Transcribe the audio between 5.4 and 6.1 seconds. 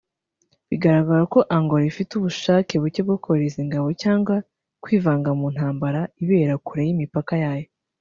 ntambara